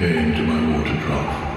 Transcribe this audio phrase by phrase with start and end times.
[0.00, 1.49] came to my water trough.